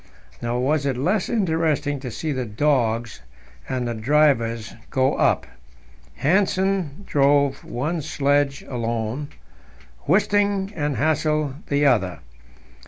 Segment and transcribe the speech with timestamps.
[0.41, 3.21] Nor was it less interesting to see the dogs
[3.69, 5.45] and the drivers go up.
[6.23, 9.27] Hanssen drove one sledge alone;
[10.07, 12.17] Wisting and Hassel the other.